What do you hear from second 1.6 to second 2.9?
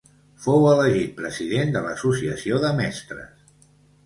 de l'Associació de